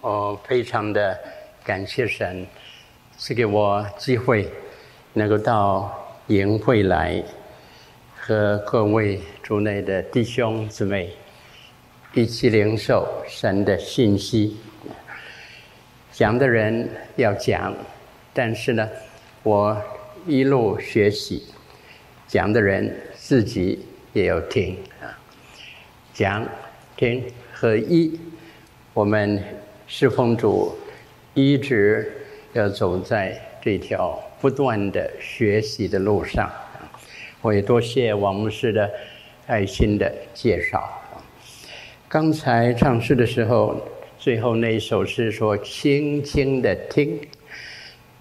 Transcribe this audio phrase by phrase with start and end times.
[0.00, 1.18] 我非常的
[1.64, 2.46] 感谢神，
[3.16, 4.48] 赐给我机会，
[5.14, 5.90] 能够到
[6.28, 7.20] 营会来，
[8.14, 11.10] 和各位主内的弟兄姊妹
[12.12, 14.56] 一起领受神的信息。
[16.12, 17.74] 讲的人要讲，
[18.32, 18.88] 但是呢，
[19.42, 19.76] 我
[20.26, 21.44] 一路学习，
[22.26, 25.10] 讲的人自己也要听啊，
[26.14, 26.46] 讲
[26.96, 28.20] 听合一，
[28.94, 29.42] 我们。
[29.90, 30.76] 侍奉主，
[31.32, 32.12] 一直
[32.52, 36.52] 要走在这条不断的学习的路上。
[37.40, 38.90] 我也多谢王牧师的
[39.46, 40.86] 爱心的介绍。
[42.06, 43.80] 刚才唱诗的时候，
[44.18, 47.18] 最后那一首诗说“轻轻的听”，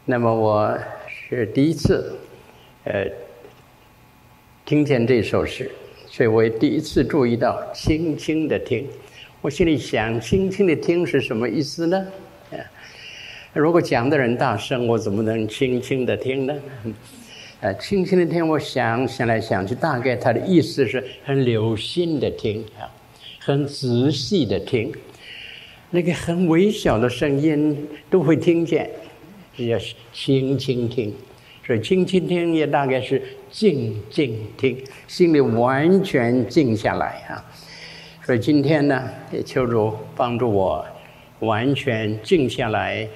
[0.06, 2.18] 那么我是第一次，
[2.86, 3.06] 呃，
[4.64, 5.70] 听见这首诗，
[6.08, 8.88] 所以我也第一次注意到“轻轻的听”。
[9.40, 12.08] 我心里想，轻轻的听是什么意思呢？
[13.54, 16.56] 如果讲的人大声，我怎么能轻轻的听呢？
[17.62, 22.90] 呃，轻轻的听，我想想来想去，大概他的意思是很留心的听啊，
[23.40, 24.92] 很仔细的听，
[25.92, 28.90] 那个很微小的声音都会听见，
[29.56, 29.80] 只要
[30.12, 31.14] 轻轻听。
[31.64, 37.46] 所以轻轻听也大概是静静听，心里完全静下来啊。
[38.28, 40.86] 所以今天呢，也求主帮助我，
[41.40, 43.08] 完全静下来，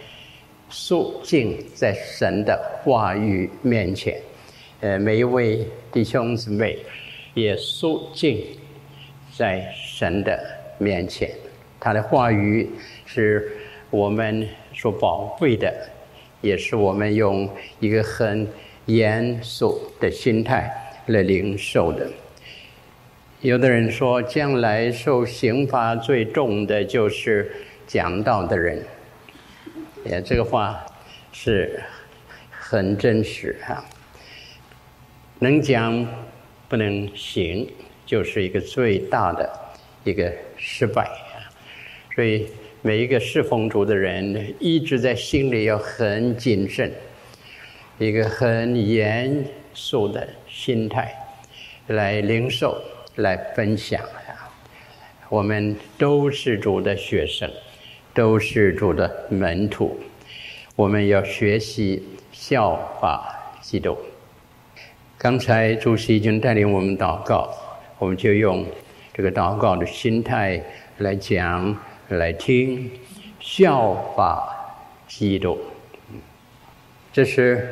[0.70, 4.18] 肃静在神的话语面前。
[4.80, 6.78] 呃，每一位弟兄姊妹
[7.34, 8.42] 也肃静
[9.36, 10.42] 在神的
[10.78, 11.30] 面前。
[11.78, 12.70] 他的话语
[13.06, 13.52] 是
[13.90, 15.75] 我们所宝贵的，
[16.40, 17.50] 也是我们用
[17.81, 18.48] 一个很
[18.86, 20.72] 严肃的心态
[21.08, 22.09] 来领受的。
[23.42, 27.52] 有的人说，将来受刑罚最重的就是
[27.88, 28.80] 讲道的人。
[30.06, 30.80] 也这个话
[31.31, 31.81] 是
[32.52, 33.84] 很真实哈。
[35.39, 36.07] 能讲
[36.69, 37.68] 不能行，
[38.06, 39.52] 就是一个最大的
[40.03, 41.50] 一个失败啊。
[42.13, 42.47] 所以
[42.84, 46.91] 每一个侍奉主的人，一直在心里要很谨慎，
[47.97, 51.12] 一个很严肃的心态
[51.88, 52.79] 来领受。
[53.16, 54.47] 来分享啊！
[55.29, 57.49] 我们都是主的学生，
[58.13, 59.99] 都是主的门徒。
[60.75, 62.01] 我们要学习
[62.31, 63.97] 效法基督。
[65.17, 67.53] 刚才主席已经带领我们祷告，
[67.99, 68.66] 我们就用
[69.13, 70.63] 这个祷告的心态
[70.99, 72.89] 来讲、来听，
[73.39, 74.55] 效法
[75.07, 75.59] 基督。
[77.13, 77.67] 这是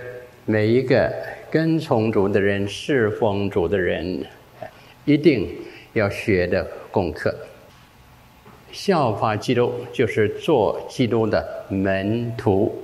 [0.45, 1.11] 每一个
[1.49, 4.25] 跟从主的人、侍奉主的人。
[5.05, 5.49] 一定
[5.93, 7.35] 要学的功课，
[8.71, 12.83] 效法基督就是做基督的门徒。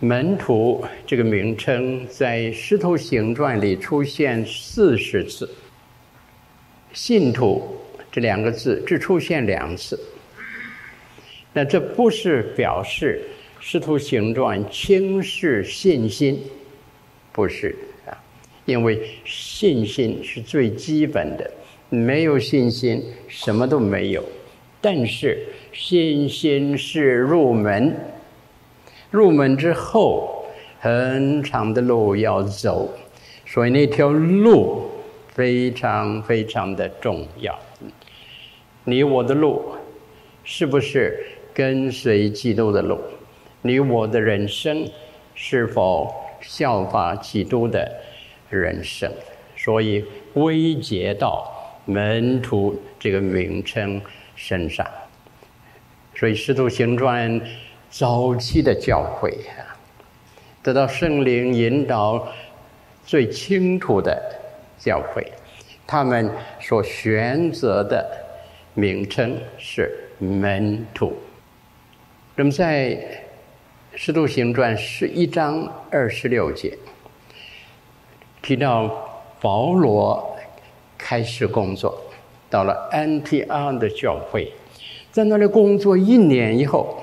[0.00, 5.50] 门徒这个名称在《师徒行传》里出现四十次，
[6.92, 7.76] 信徒
[8.12, 9.98] 这两个字只出现两次。
[11.52, 13.24] 那这不是表示
[13.64, 16.44] 《师徒行传》轻视信心，
[17.32, 17.74] 不是。
[18.68, 21.50] 因为信心是最基本的，
[21.88, 24.22] 没有信心什么都没有。
[24.78, 25.42] 但是
[25.72, 27.96] 信心是入门，
[29.10, 30.44] 入门之后
[30.78, 32.90] 很长的路要走，
[33.46, 34.82] 所以那条路
[35.28, 37.58] 非常非常的重要。
[38.84, 39.62] 你我的路
[40.44, 41.18] 是不是
[41.54, 42.98] 跟随基督的路？
[43.62, 44.86] 你我的人生
[45.34, 46.12] 是否
[46.42, 47.90] 效法基督的？
[48.50, 49.12] 人生，
[49.56, 51.50] 所以归结到
[51.84, 54.00] 门徒这个名称
[54.34, 54.86] 身上。
[56.14, 57.40] 所以《使徒行传》
[57.90, 59.76] 早期的教会啊，
[60.62, 62.26] 得到圣灵引导
[63.04, 64.20] 最清楚的
[64.78, 65.32] 教会，
[65.86, 66.30] 他们
[66.60, 68.04] 所选择的
[68.74, 71.16] 名称是门徒。
[72.34, 72.90] 那么在
[73.94, 76.76] 《使徒行传》十一章二十六节。
[78.42, 78.90] 提到
[79.40, 80.36] 保罗
[80.96, 81.98] 开始工作，
[82.48, 84.52] 到了安提阿的教会，
[85.10, 87.02] 在那里工作一年以后，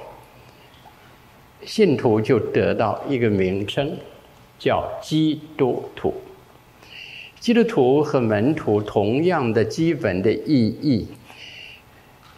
[1.64, 3.98] 信徒就得到一个名称，
[4.58, 6.14] 叫基督徒。
[7.40, 11.08] 基督徒和门徒同样的基本的意义，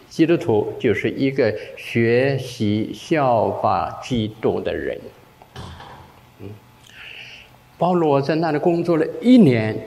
[0.09, 4.99] 基督徒就是一个学习效法基督的人。
[7.77, 9.77] 保罗在那里工作了一年，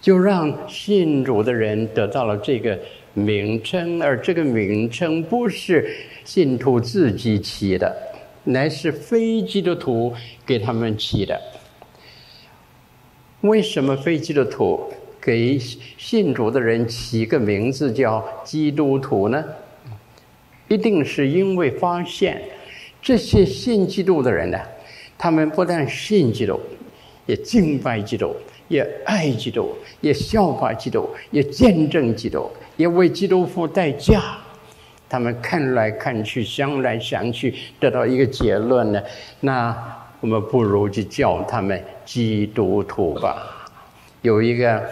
[0.00, 2.78] 就让信主的人得到了这个
[3.14, 7.94] 名称，而这个名称不是信徒自己起的，
[8.44, 10.14] 乃是非基督徒
[10.46, 11.38] 给他们起的。
[13.42, 14.80] 为什么非基督徒
[15.20, 19.44] 给信主的人起个名字叫基督徒呢？
[20.68, 22.40] 一定是因为发现
[23.02, 24.58] 这些信基督的人呢，
[25.22, 26.58] 他们不但信基督，
[27.26, 28.34] 也敬拜基督，
[28.66, 34.20] 也爱基督，也效法基督，也见证基督，也为基督付代价。
[35.08, 39.00] 他们看来看去，想来想去，得到一个结论呢，
[39.38, 39.72] 那
[40.18, 43.70] 我们不如就叫他们基督徒吧。
[44.22, 44.82] 有一个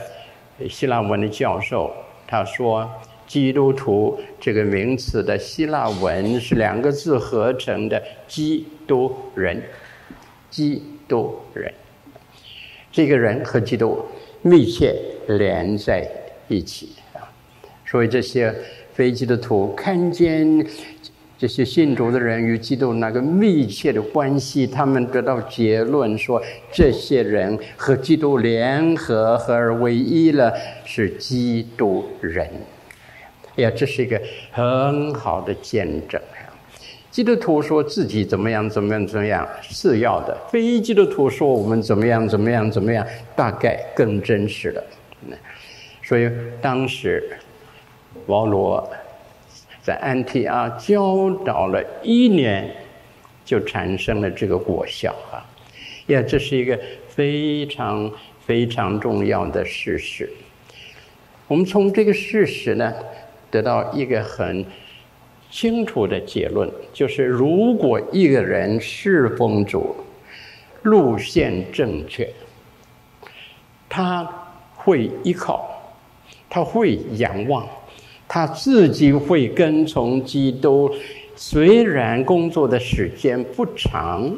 [0.69, 1.91] 希腊文的教授，
[2.25, 2.89] 他说。
[3.27, 9.63] 基督徒这个名词的希腊文是两个字合成的“基督人”，
[10.51, 11.73] 基督人，
[12.91, 14.05] 这个人和基督
[14.43, 14.95] 密切
[15.29, 16.11] 连在
[16.49, 17.23] 一起啊。
[17.87, 18.55] 所以这些
[18.93, 20.67] 非基督徒看见
[21.39, 30.53] 这些信主的人与基督那个密切的关系，他们得到结论说，这些人和基督联合合而为一了，
[30.85, 32.47] 是基督人。
[33.57, 34.21] 哎呀，这是一个
[34.51, 36.21] 很好的见证。
[37.11, 43.05] 基督徒说自己怎么样，怎么样，怎么样，次要的；非基督徒说我们怎么样，怎么样，怎么样，
[43.35, 44.85] 大概更真实的。
[46.03, 46.31] 所以
[46.63, 47.37] 当时
[48.27, 48.89] 保罗
[49.83, 52.71] 在安提阿教导了一年，
[53.45, 55.43] 就产生了这个果效啊！
[56.07, 56.79] 呀，这是一个
[57.09, 58.11] 非常
[58.47, 60.31] 非常重要的事实。
[61.49, 62.95] 我们从这个事实呢，
[63.51, 64.65] 得到一个很
[65.51, 69.97] 清楚的结论，就是如果一个人侍奉主，
[70.83, 72.33] 路线正确，
[73.89, 74.25] 他
[74.77, 75.69] 会依靠，
[76.49, 77.69] 他会仰望，
[78.29, 80.91] 他自己会跟从基督。
[81.35, 84.31] 虽然工作的时间不长，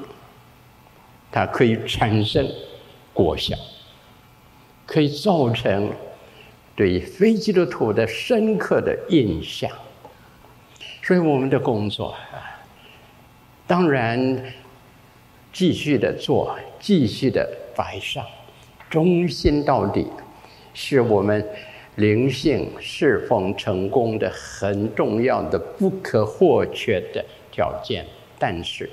[1.31, 2.49] 它可以产生
[3.13, 3.57] 果效，
[4.87, 5.91] 可以造成。
[6.75, 9.71] 对非基督徒的深刻的印象，
[11.03, 12.63] 所以我们的工作啊，
[13.67, 14.43] 当然
[15.53, 18.25] 继续的做，继续的摆上，
[18.89, 20.07] 忠心到底，
[20.73, 21.45] 是我们
[21.97, 28.07] 灵性侍奉成功的很重要的、不可或缺的条件。
[28.39, 28.89] 但是，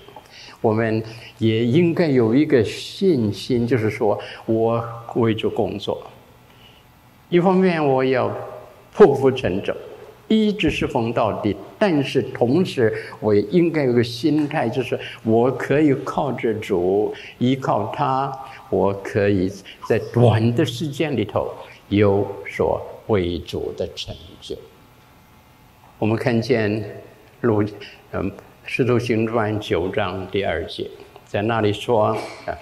[0.62, 1.04] 我们
[1.38, 4.84] 也应该有一个信心，就是说我
[5.16, 6.02] 为主工作。
[7.30, 8.36] 一方面，我要
[8.92, 9.76] 破釜沉舟，
[10.28, 18.30] 一直侍奉到底；但是同时，我也应该有个心态，就是我可以靠着主，依靠他，
[18.70, 19.50] 我可以
[19.88, 21.50] 在短的时间里头
[21.88, 24.56] 有所为主的成就。
[25.98, 27.02] 我们看见
[27.42, 27.64] 路，
[28.12, 28.30] 嗯，
[28.66, 30.86] 《使徒行传》九章第二节，
[31.26, 32.08] 在那里说
[32.46, 32.58] ：“啊，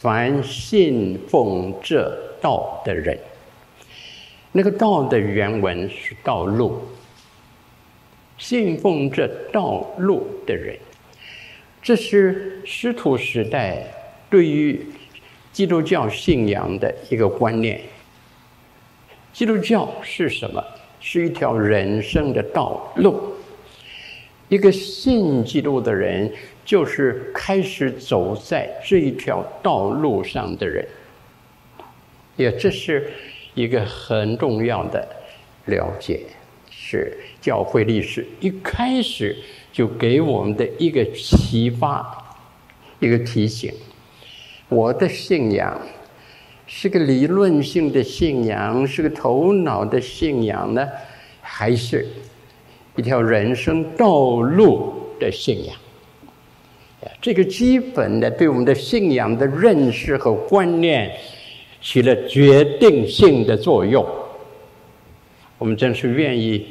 [0.00, 3.16] 凡信奉这道的人。”
[4.52, 6.82] 那个道的原文是道路，
[8.40, 10.74] 信奉这道路的人，
[11.82, 13.86] 这是师徒时代
[14.30, 14.84] 对于
[15.52, 17.78] 基督教信仰的一个观念。
[19.30, 20.64] 基督教是什么？
[21.00, 23.34] 是一条人生的道路。
[24.48, 26.32] 一个信基督的人，
[26.64, 30.88] 就是开始走在这一条道路上的人。
[32.36, 33.12] 也这是。
[33.54, 35.06] 一个很重要的
[35.66, 36.20] 了解，
[36.90, 39.36] 是教会历史一开始
[39.72, 42.36] 就给我们的一个启发，
[42.98, 43.72] 一个提醒。
[44.68, 45.80] 我的信仰
[46.66, 50.88] 是个理论性的信仰，是个头脑的信仰呢，
[51.40, 52.06] 还是
[52.96, 55.76] 一条人生道路的信仰？
[57.20, 61.10] 这个基本的对我们的信仰的认识和观念。
[61.82, 64.06] 起了决定性的作用。
[65.56, 66.66] 我们真是愿意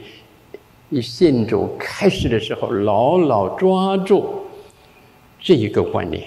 [0.90, 4.42] 一信主开始的时候，牢牢抓住
[5.40, 6.24] 这一个观念。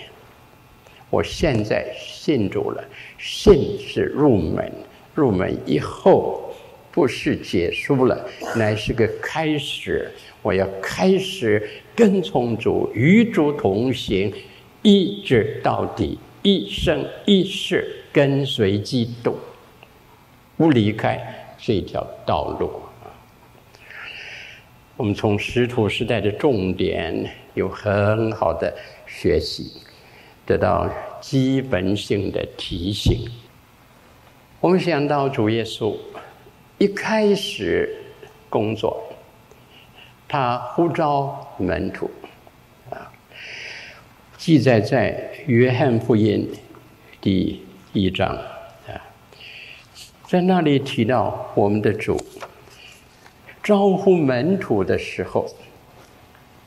[1.10, 2.84] 我现在信主了，
[3.18, 4.72] 信是入门，
[5.14, 6.52] 入门以后
[6.90, 8.26] 不是结束了，
[8.56, 10.10] 乃是个开始。
[10.42, 14.32] 我要开始跟从主，与主同行，
[14.82, 17.96] 一直到底，一生一世。
[18.12, 19.34] 跟随基督，
[20.58, 21.18] 不离开
[21.56, 22.81] 这条道路！
[25.02, 28.72] 我们从使徒时代的重点有很好的
[29.04, 29.82] 学习，
[30.46, 30.88] 得到
[31.20, 33.28] 基本性的提醒。
[34.60, 35.92] 我们想到主耶稣
[36.78, 37.92] 一开始
[38.48, 39.02] 工作，
[40.28, 42.08] 他呼召门徒，
[42.88, 43.10] 啊，
[44.38, 46.48] 记载在约翰福音
[47.20, 47.60] 第
[47.92, 48.28] 一章
[48.86, 48.94] 啊，
[50.28, 52.21] 在那里提到我们的主
[53.62, 55.46] 招呼门徒的时候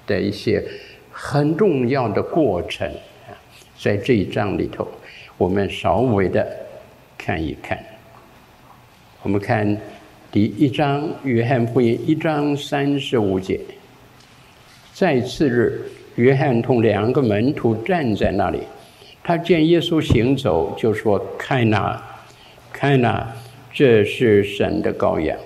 [0.08, 0.64] 的一些
[1.12, 2.90] 很重要的过程，
[3.78, 4.88] 在这一章里头，
[5.38, 6.48] 我们稍微的
[7.18, 7.78] 看一看，
[9.22, 9.78] 我们看。
[10.32, 13.58] 第一章，约翰福音一章三十五节。
[14.94, 15.82] 在次日，
[16.16, 18.60] 约翰同两个门徒站在那里，
[19.24, 22.04] 他见耶稣行走，就说：“看哪，
[22.74, 23.34] 看哪，
[23.72, 25.38] 这是神的羔羊。”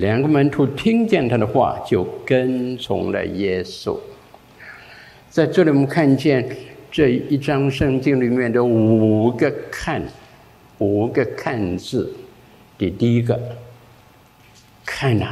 [0.00, 3.98] 两个门徒听见他的话，就跟从了耶稣。
[5.28, 6.48] 在这里，我们看见
[6.90, 10.02] 这一章圣经里面的五个“看”，
[10.78, 12.10] 五个“看”字
[12.78, 13.38] 的第一个。
[14.86, 15.26] 看呐，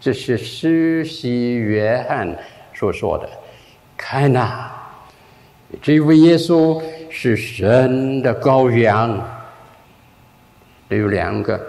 [0.00, 2.36] 这是施洗约翰
[2.74, 3.30] 所说的。
[3.96, 4.72] 看呐，
[5.80, 9.24] 这位耶稣是神的羔羊。
[10.88, 11.60] 有两个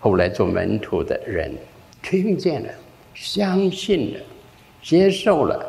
[0.00, 1.52] 后来做门徒的人
[2.02, 2.68] 听见了，
[3.14, 4.20] 相信了，
[4.82, 5.64] 接受了，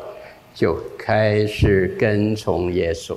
[0.52, 3.16] 就开始跟从耶稣。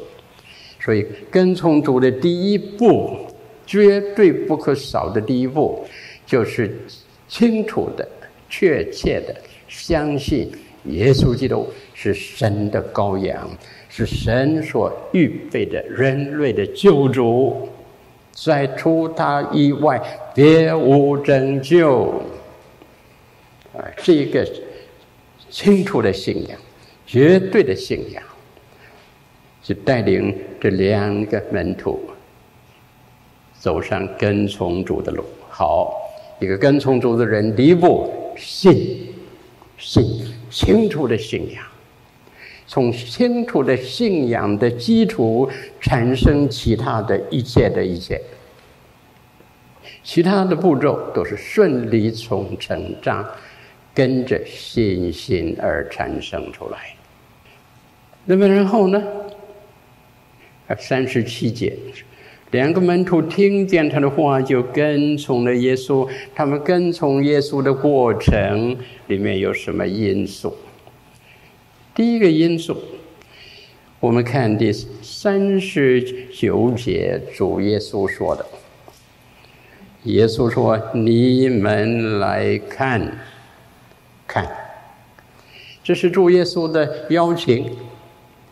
[0.80, 3.18] 所以跟从主的第一步，
[3.66, 5.84] 绝对不可少的第一步，
[6.28, 6.78] 就是。
[7.28, 8.08] 清楚的、
[8.48, 9.36] 确切的
[9.68, 10.48] 相信
[10.86, 13.50] 耶稣基督是神的羔羊，
[13.90, 17.68] 是神所预备的人类的救主，
[18.36, 20.00] 在除他以外
[20.36, 22.22] 别无拯救。
[23.76, 24.48] 啊，是一个
[25.50, 26.60] 清楚的信仰，
[27.08, 28.22] 绝对的信仰，
[29.64, 32.00] 是带领这两个门徒
[33.60, 35.24] 走上跟从主的路。
[35.50, 36.02] 好。
[36.38, 39.08] 一个跟从主的人，第一步信，
[39.78, 40.04] 信
[40.50, 41.64] 清楚的信仰，
[42.68, 48.20] 从清楚的信仰的基础产生其他的一切的一切，
[50.04, 52.48] 其他的步骤都是顺理成
[53.02, 53.26] 章，
[53.94, 56.78] 跟着信心而产生出来。
[58.26, 59.04] 那么然后呢？
[60.80, 61.78] 三十七节。
[62.52, 66.08] 两个门徒听见他的话，就跟从了耶稣。
[66.34, 68.76] 他们跟从耶稣的过程
[69.08, 70.56] 里面有什么因素？
[71.96, 72.78] 第一个因素，
[74.02, 78.46] 我们看第三十九节，主耶稣说的
[80.04, 83.18] ：“耶稣说，你们来看，
[84.28, 84.46] 看，
[85.82, 87.74] 这是主耶稣的邀请、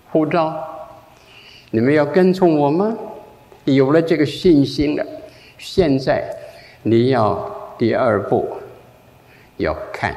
[0.09, 0.57] 呼召，
[1.71, 2.97] 你们要跟从我吗？”
[3.65, 5.05] 有了这个信心了，
[5.57, 6.33] 现在
[6.83, 8.47] 你要第二步
[9.57, 10.15] 要看。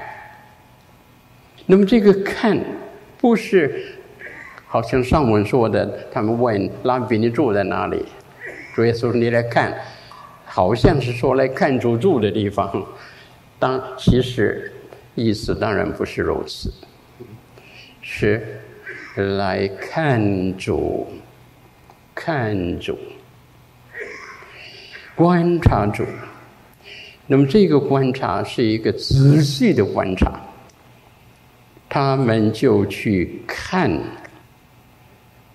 [1.67, 2.57] 那么这个看
[3.27, 3.85] 不是
[4.69, 8.05] 好像上文说的，他们问拉比你住在哪里？
[8.73, 9.77] 主耶稣说你来看，
[10.45, 12.87] 好像是说来看主住的地方。
[13.59, 14.73] 当其实
[15.17, 16.73] 意思当然不是如此，
[18.01, 18.61] 是
[19.17, 21.09] 来看主，
[22.15, 22.97] 看主。
[25.17, 26.05] 观察主，
[27.27, 30.41] 那么这个观察是一个仔细的观察。
[31.99, 33.91] 他们就去看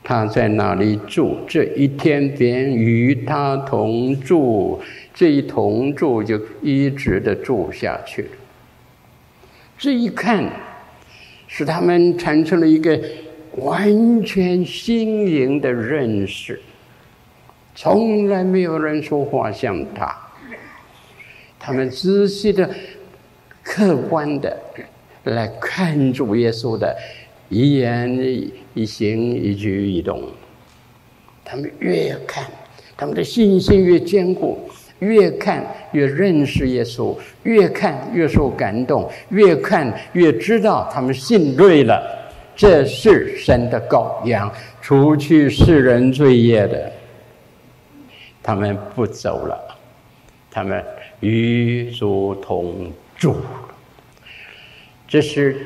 [0.03, 4.81] 他在哪里住，这一天便与他同住，
[5.13, 8.25] 这一同住就一直的住下去。
[9.77, 10.49] 这一看，
[11.47, 12.99] 使他们产生了一个
[13.57, 16.59] 完全新颖的认识。
[17.75, 20.17] 从来没有人说话像他，
[21.59, 22.67] 他们仔细的、
[23.61, 24.59] 客观的
[25.25, 26.95] 来看主耶稣的
[27.49, 28.17] 一言
[28.73, 30.23] 一行、一举一动。
[31.43, 32.45] 他们越看，
[32.95, 34.57] 他们的信心越坚固；
[34.99, 42.01] 越看越认识耶稣；越看越受感动；越看越知道他们信对了。
[42.55, 44.51] 这是神的羔羊，
[44.81, 46.91] 除去世人罪业的。
[48.43, 49.59] 他们不走了，
[50.49, 50.83] 他们
[51.19, 53.35] 与主同住。
[55.10, 55.56] 这是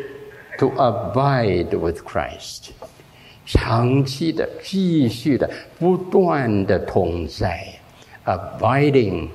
[0.58, 2.70] to abide with Christ，
[3.46, 7.66] 长期的、继续的、不断的同在，
[8.24, 9.28] abiding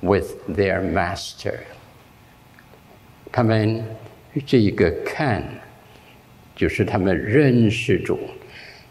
[0.00, 1.54] with their master。
[3.32, 3.84] 他们
[4.44, 5.42] 这一个看，
[6.54, 8.18] 就是他们认识主，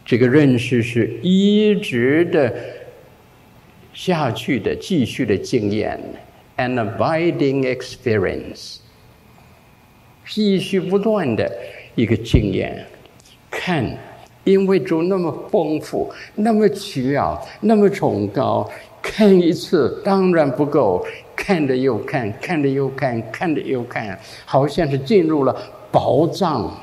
[0.04, 2.54] 这个认识是一直的。
[3.94, 5.98] 下去的继续的经验，
[6.58, 8.79] an abiding experience，
[10.31, 11.51] 继续不断的
[11.97, 12.87] 一个经验，
[13.51, 13.85] 看，
[14.45, 18.71] 因为主那么丰富，那么奇妙，那么崇高，
[19.03, 25.55] 看一次当然不够，看了又看，看了又看，看了又看，好像是进入了
[25.91, 26.81] 宝藏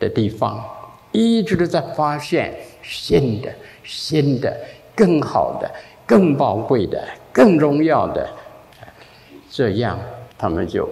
[0.00, 0.64] 的地方，
[1.12, 3.52] 一直都在发现新的、
[3.84, 4.56] 新的、
[4.96, 5.70] 更好的、
[6.06, 8.26] 更宝贵的、更荣耀的，
[9.50, 10.00] 这样
[10.38, 10.88] 他们就。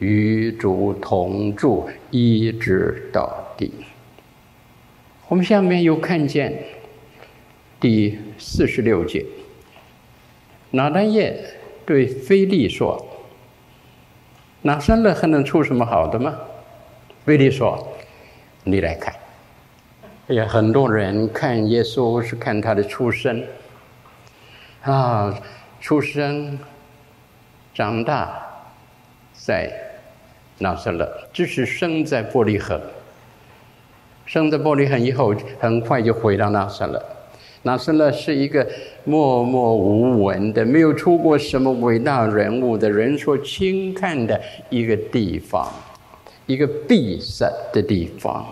[0.00, 3.72] 与主同住，一直到底。
[5.28, 6.64] 我们下面又看见
[7.78, 9.24] 第四十六节，
[10.70, 11.38] 拿但业
[11.86, 13.06] 对菲利说
[14.62, 16.34] ：“拿三勒还能出什么好的吗？”
[17.24, 17.88] 菲利说
[18.64, 19.14] ：“你来看。”
[20.28, 23.46] 哎呀，很多人看耶稣是看他的出身，
[24.82, 25.38] 啊，
[25.78, 26.58] 出生、
[27.74, 28.42] 长大
[29.34, 29.89] 在。
[30.60, 32.78] 拿撒勒，只是生在伯利恒，
[34.26, 37.02] 生在伯利恒以后，很快就回到拿撒勒。
[37.62, 38.66] 拿撒勒是一个
[39.04, 44.38] 默默无闻的、没有出过什么伟大人物的人所轻看的
[44.68, 45.66] 一个地方，
[46.44, 48.46] 一个闭塞的地方。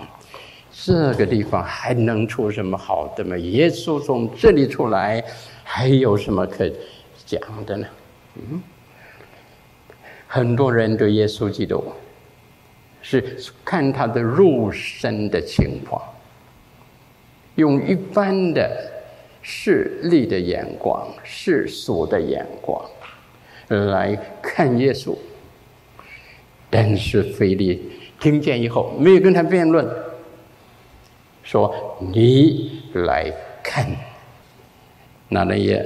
[0.71, 3.37] 这个地方还能出什么好的吗？
[3.37, 5.23] 耶稣从这里出来，
[5.63, 6.71] 还有什么可
[7.27, 7.87] 讲的呢？
[8.37, 8.63] 嗯。
[10.29, 11.83] 很多人对耶稣基督
[13.01, 16.03] 是看他的肉身的情况，
[17.55, 18.71] 用一般的
[19.41, 22.85] 势利的眼光、世俗的眼光
[23.69, 25.17] 来看耶稣。
[26.69, 29.89] 但是腓力听见以后，没有跟他辩论，
[31.43, 31.75] 说
[32.13, 33.33] ：“你来
[33.63, 33.87] 看，
[35.31, 35.83] 拿但业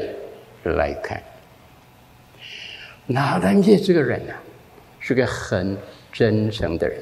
[0.65, 1.23] 来看。”
[3.07, 4.33] 拿但业这个人呢、
[5.01, 5.77] 是个很
[6.13, 6.99] 真诚的人。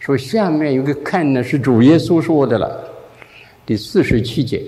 [0.00, 2.88] 说下面有个看呢，是主耶稣说的了。
[3.64, 4.60] 第四十七节，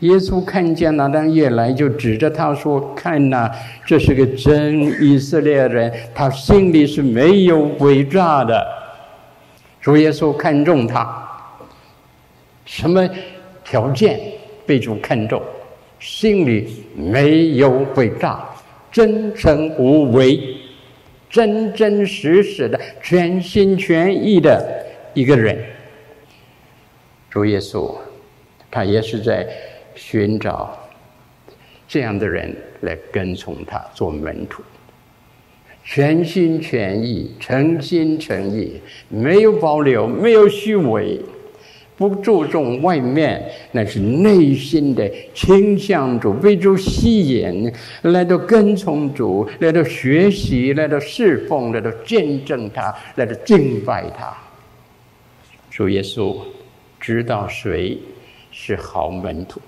[0.00, 3.50] 耶稣看见拿但业来，就指着他说：“看呐、
[3.84, 8.64] 这是个真以色列人，他心里是没有诡诈的。”
[9.82, 11.26] 主耶稣看中他，
[12.64, 13.08] 什么
[13.64, 14.20] 条件
[14.64, 15.42] 被主看中？
[15.98, 18.44] 心里没有诡诈。
[18.90, 20.56] 真诚无为，
[21.28, 25.58] 真真实实的，全心全意的一个人。
[27.30, 27.94] 主耶稣，
[28.70, 29.46] 他也是在
[29.94, 30.76] 寻找
[31.86, 34.62] 这样的人来跟从他做门徒，
[35.84, 41.20] 全心全意、诚心诚意，没有保留，没有虚伪。
[41.98, 47.70] 不注重外面，那是内心的倾向主，被主吸引，
[48.02, 54.32] 来到跟从主，来到学习，来到侍奉，来到见证他，来到敬拜他。
[55.68, 56.36] 主耶稣
[57.00, 57.98] 知道谁
[58.52, 59.60] 是好门徒，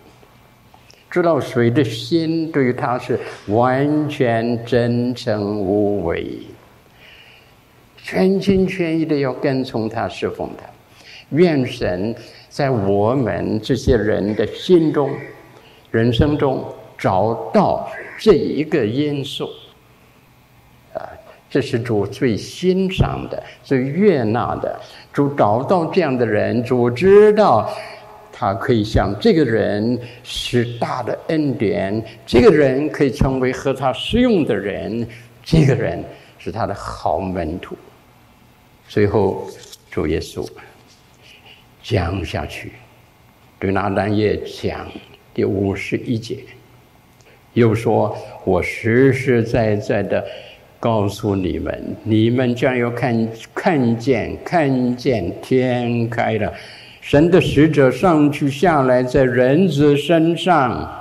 [1.10, 6.38] 知道谁的心对他是完全真诚无伪，
[7.96, 10.64] 全心全意的要跟从他，侍奉他。
[11.30, 12.14] 愿神
[12.48, 15.10] 在我们这些人的心中、
[15.90, 16.64] 人生中
[16.98, 19.48] 找到这一个因素，
[20.92, 21.00] 啊，
[21.48, 24.78] 这是主最欣赏的、最悦纳的。
[25.12, 27.70] 主找到这样的人，主知道
[28.32, 35.06] 他可以向这个人施大的恩典，这个人可以成为和他适用的人，
[35.42, 36.04] 这个人
[36.38, 37.76] 是他的好门徒。
[38.88, 39.46] 最后，
[39.90, 40.44] 主耶稣。
[41.82, 42.72] 讲下去，
[43.58, 44.86] 对拿但业讲
[45.32, 46.38] 第五十一节，
[47.54, 50.24] 又说：“我实实在在的
[50.78, 56.52] 告诉你们，你们将要看看见看见天开了，
[57.00, 60.96] 神的使者上去下来在人子身上。”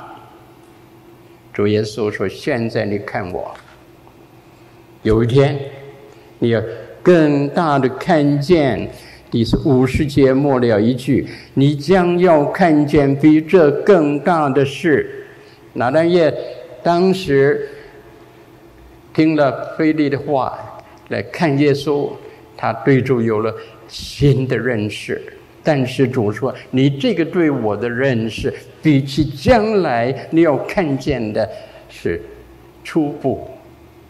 [1.53, 3.53] 主耶稣说：“现在你看我，
[5.03, 5.59] 有一天
[6.39, 6.61] 你要
[7.03, 8.89] 更大的看见。”
[9.31, 15.27] 第五十节末了一句：“你将要看见比这更大的事。”
[15.73, 16.33] 拿但业
[16.81, 17.69] 当时
[19.13, 20.57] 听了菲利的话，
[21.09, 22.09] 来看耶稣，
[22.57, 23.53] 他对主有了
[23.87, 25.21] 新的认识。
[25.61, 31.47] 但是主说：“你这个对我的认识，比起将来你要看见的
[31.87, 32.19] 是
[32.83, 33.47] 初步，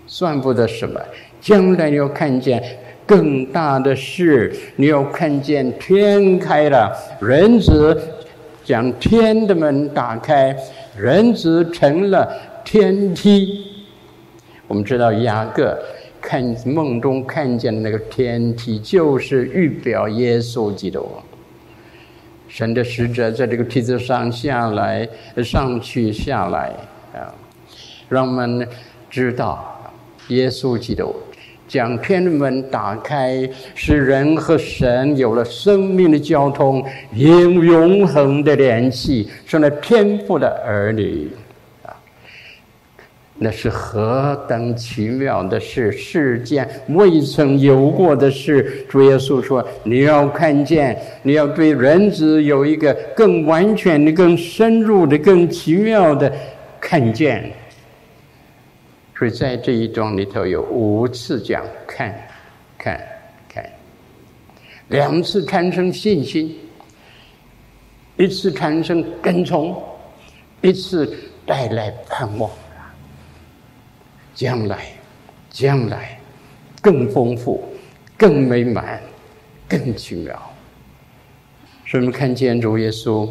[0.08, 1.02] 算不得什么。
[1.42, 2.64] 将来要看见。”
[3.10, 8.00] 更大的事，你要看见天开了，人子
[8.63, 10.56] 将天的门打开，
[10.95, 12.32] 人子成了
[12.63, 13.65] 天梯。
[14.67, 15.76] 我们知道雅各
[16.22, 21.10] 看梦中看见的那个天梯，就是预表耶稣基督。
[22.48, 25.10] 神的使者在这个梯子上下来，
[25.43, 26.72] 上去下来
[27.12, 27.34] 啊，
[28.08, 28.67] 让我们
[29.10, 29.91] 知道
[30.28, 31.15] 耶稣基督
[31.70, 41.30] 将天门打开，使人和神有了生命的交通，永永恒的联系，成了天父的儿女。
[41.86, 41.96] 啊
[43.42, 48.86] 那是何等奇妙的事，世间未曾有过的事。
[48.90, 56.30] 主耶稣说：“你要看见，你要对人子有一个更完全的、更深入的、更奇妙的
[56.82, 57.50] 看见。”
[59.20, 62.10] 所以在这一章里头有五次讲看、
[62.78, 62.98] 看、
[63.50, 63.70] 看，
[64.88, 66.58] 两次产生信心，
[68.16, 69.84] 一次产生跟从，
[70.62, 72.50] 一次带来盼望。
[74.34, 74.86] 将来，
[75.50, 76.18] 将来
[76.82, 77.62] 更丰富、
[78.18, 79.02] 更美满、
[79.68, 80.34] 更奇妙。
[81.86, 83.30] 所以我们看见主耶稣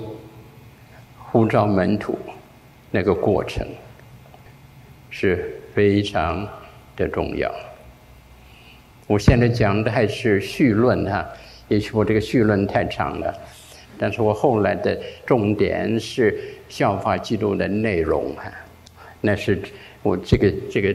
[1.17, 2.19] 呼召门徒
[2.91, 3.67] 那个过程
[5.09, 6.45] 是非常
[6.97, 7.49] 的重要。
[9.07, 11.25] 我现在讲的还是绪论哈，
[11.69, 13.33] 也许我这个绪论太长了，
[13.97, 16.37] 但是我后来的重点是
[16.69, 18.51] 效法基督的内容哈，
[19.21, 19.63] 那是。
[20.03, 20.95] 我这个这个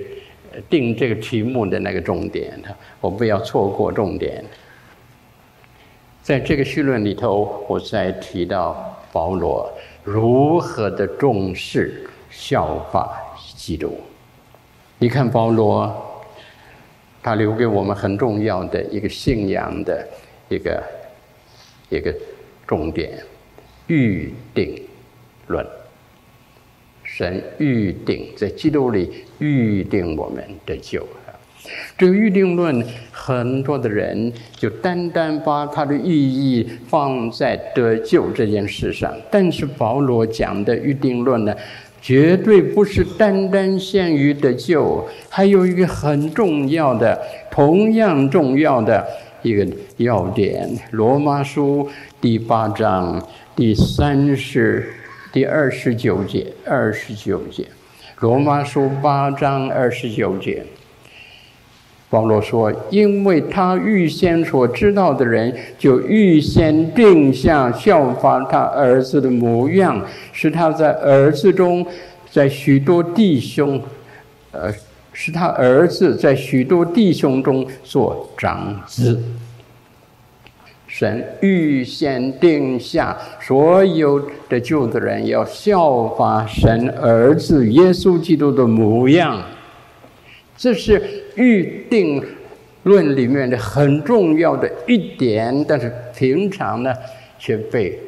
[0.70, 4.44] 定这个题目的那个重点哈，我不要错过重点。
[6.22, 9.72] 在这个绪论里头，我再提到保罗
[10.04, 13.18] 如何的重视效法
[13.56, 13.98] 基督。
[15.04, 15.94] 你看保罗，
[17.22, 20.08] 他留给我们很重要的一个信仰的
[20.48, 20.82] 一个
[21.90, 22.16] 一个
[22.66, 23.22] 重点：
[23.88, 24.82] 预定
[25.48, 25.68] 论。
[27.04, 31.06] 神预定在基督里预定我们的救，
[31.98, 39.14] 这个预定论，很多的人就单单把它的意义放在得救这件事上。
[39.30, 41.54] 但是保罗讲的预定论呢，
[42.04, 47.18] 绝对不是单单限于的救，还有一个很重要的、
[47.50, 49.08] 同样重要的
[49.42, 51.90] 一个要点，《罗马书》
[52.20, 54.94] 第八章第三十。
[55.32, 57.64] 第二十九节，二十九节，
[58.20, 60.64] 《罗马书》八章二十九节，
[62.14, 70.00] 保罗说：“因为他预先所知道的人，就预先定下效法他儿子的模样，
[70.32, 71.84] 使他在儿子中，
[72.30, 73.82] 在许多弟兄，
[74.52, 74.72] 呃，
[75.12, 79.20] 使他儿子在许多弟兄中做长子。”
[80.86, 89.42] 神预先定下所有的救的人要效法神儿子耶稣基督的模样，
[90.56, 92.24] 这是预定
[92.84, 96.94] 论里面的很重要的一点，但是平常呢
[97.40, 98.00] 却被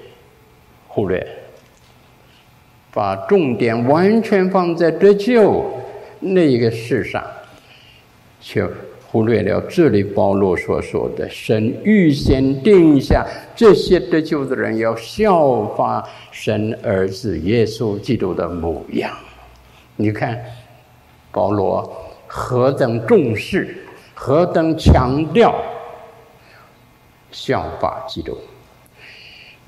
[0.87, 1.25] 忽略，
[2.93, 5.65] 把重点完全放在得救
[6.19, 7.23] 那一个事上，
[8.39, 8.67] 却。
[9.07, 19.09] 忽略了这里保罗所说的，神预先定下这些得救的人要效法神儿子耶稣基督的模样。
[19.95, 20.37] 你看，
[21.31, 21.89] 保罗
[22.37, 23.77] 何等重视，
[24.13, 25.55] 何等强调
[27.31, 28.37] 效法基督。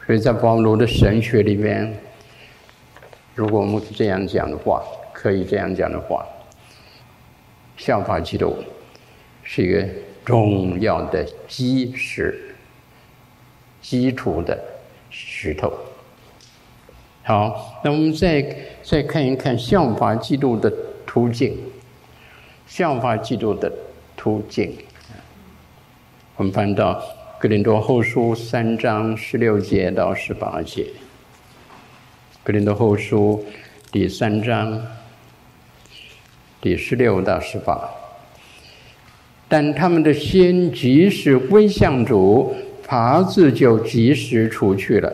[0.06, 1.98] 所以在保罗的神学里面，
[3.36, 6.26] 如果我们这样讲的话，可以这样讲的话，
[7.78, 8.54] 效法基督。
[9.44, 9.88] 是一个
[10.26, 12.54] 重要的基石，
[13.82, 14.62] 基础的
[15.10, 15.72] 石头。
[17.24, 18.46] 好，那我们再
[18.84, 20.70] 再看一看效法基督的
[21.06, 21.58] 途径，
[22.68, 23.72] 效法基督的
[24.16, 24.72] 途径。
[26.36, 27.02] 我们翻到
[27.40, 30.86] 格林多后书三章十六节到十八节，
[32.44, 33.44] 格林多后书
[33.92, 34.80] 第三章
[36.62, 37.90] 第十六到十八。
[39.48, 42.54] 但他们的心即使归向主，
[42.86, 45.12] 帕子就即时除去了。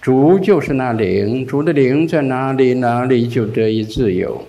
[0.00, 4.42] 主就是那灵，主的灵在哪里，哪里就得以自由。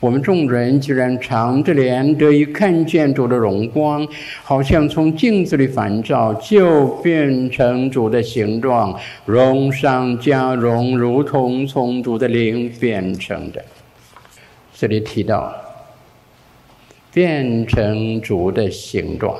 [0.00, 4.06] 我们众人既然长着脸得以看见主的荣光，
[4.42, 13.64] 好像从镜子里反照，就变成主的形状，荣上加荣，如同从主的灵变成的。
[14.74, 15.54] 这里提到。
[17.10, 19.34] 变成主的形状，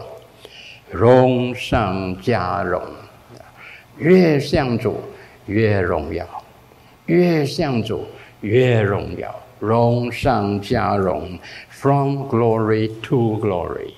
[0.91, 2.83] 荣上加荣，
[3.99, 4.97] 越像主
[5.47, 6.27] 越荣耀，
[7.07, 8.05] 越像主
[8.41, 13.93] 越荣耀，荣上加荣，from glory to glory。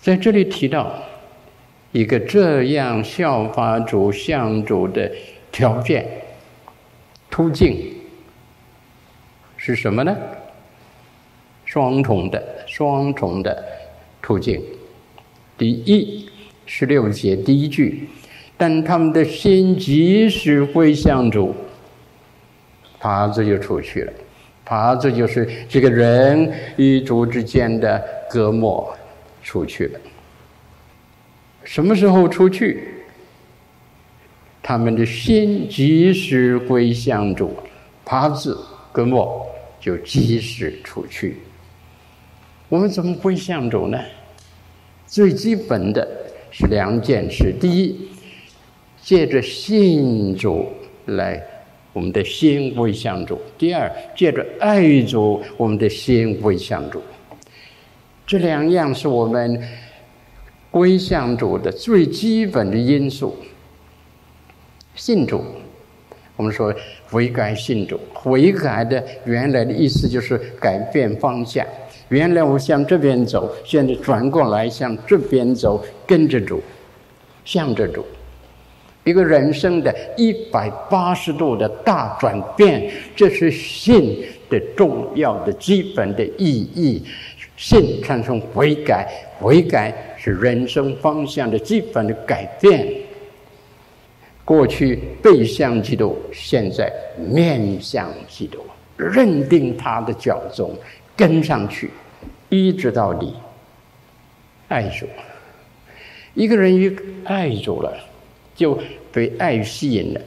[0.00, 0.92] 在这里提到
[1.92, 5.10] 一个这样效法主、向主的
[5.50, 6.06] 条件、
[7.30, 7.94] 途径
[9.56, 10.16] 是什么呢？
[11.64, 13.64] 双重的、双重的
[14.22, 14.62] 途径。
[15.58, 16.28] 第一，
[16.66, 18.08] 十六节第一句，
[18.56, 21.54] 但他们的心即使归向主，
[23.06, 24.12] 啪子就出去了。
[24.64, 28.92] 啪子就是这个人与主之间的隔膜。
[29.44, 30.00] 出去了，
[31.62, 32.88] 什么时候出去？
[34.60, 37.56] 他们的心及时归向主，
[38.04, 38.58] 耙子
[38.92, 39.46] 跟我
[39.78, 41.36] 就及时出去。
[42.68, 44.00] 我们怎么归向主呢？
[45.06, 46.04] 最基本的
[46.50, 48.08] 是两件事：第一，
[49.00, 50.66] 借着信主
[51.04, 51.40] 来，
[51.96, 57.00] 我们的心归向主；第二，借着爱主，我们的心归向主。
[58.26, 59.58] 这两样是我们
[60.70, 63.34] 归向主的最基本的因素。
[64.94, 65.42] 信主，
[66.36, 66.70] 我们说
[67.08, 71.66] 悔改信主，悔改的原来的意思就是改变方向。
[72.10, 76.62] 原来我向这边走，现在转过来向这边走，跟着主，
[77.42, 78.04] 向着主，
[79.06, 84.18] 一个人生的一百八十度的大转变，这是信
[84.50, 87.00] 的重要的基本的意义。
[87.56, 92.92] 信产生悔改，悔改是人生方向的基本的改变。
[94.44, 98.58] 过去背向基督，现在面向基督，
[98.96, 100.74] 认定他的脚踪，
[101.16, 101.90] 跟上去，
[102.48, 103.32] 一直到底。
[104.66, 105.06] 爱主，
[106.34, 107.96] 一个人一爱主了，
[108.56, 108.76] 就
[109.12, 110.20] 被爱吸引了。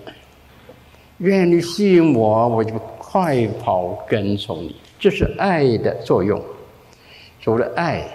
[1.18, 4.76] 愿你吸引我，我就快跑跟从你。
[4.98, 6.42] 这是爱的作用。
[7.42, 8.06] 主的爱，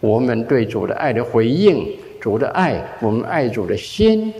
[0.00, 4.32] 我们对主的爱的回应，主的爱，我们爱主的心，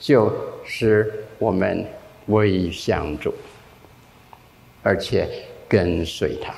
[0.00, 0.32] 就
[0.64, 1.84] 是我们
[2.26, 3.34] 归向主，
[4.82, 5.28] 而且
[5.68, 6.54] 跟随他。